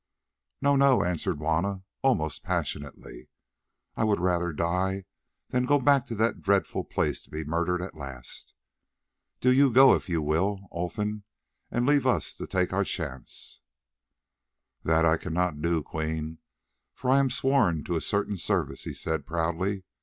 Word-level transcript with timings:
"No, 0.63 0.75
no," 0.75 1.03
answered 1.03 1.37
Juanna 1.37 1.83
almost 2.01 2.41
passionately, 2.41 3.27
"I 3.95 4.03
would 4.03 4.19
rather 4.19 4.51
die 4.51 5.05
than 5.49 5.67
go 5.67 5.77
back 5.77 6.07
to 6.07 6.15
that 6.15 6.41
dreadful 6.41 6.83
place 6.85 7.21
to 7.21 7.29
be 7.29 7.43
murdered 7.43 7.83
at 7.83 7.93
last. 7.93 8.55
Do 9.41 9.53
you 9.53 9.71
go 9.71 9.93
if 9.93 10.09
you 10.09 10.19
will, 10.23 10.61
Olfan, 10.71 11.21
and 11.69 11.85
leave 11.85 12.07
us 12.07 12.33
to 12.37 12.47
take 12.47 12.73
our 12.73 12.83
chance." 12.83 13.61
"That 14.81 15.05
I 15.05 15.17
cannot 15.17 15.61
do, 15.61 15.83
Queen, 15.83 16.39
for 16.95 17.11
I 17.11 17.19
am 17.19 17.29
sworn 17.29 17.83
to 17.83 17.95
a 17.95 18.01
certain 18.01 18.37
service," 18.37 18.85
he 18.85 18.95
said 18.95 19.23
proudly. 19.23 19.83